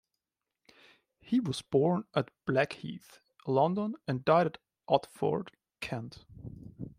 [1.19, 4.57] He was born at Blackheath, London and died at
[4.89, 6.25] Otford, Kent.